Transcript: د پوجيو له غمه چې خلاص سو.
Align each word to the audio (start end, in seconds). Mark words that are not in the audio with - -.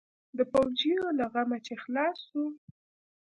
د 0.37 0.39
پوجيو 0.51 1.05
له 1.19 1.25
غمه 1.33 1.57
چې 1.65 1.73
خلاص 1.83 2.17
سو. 2.29 2.43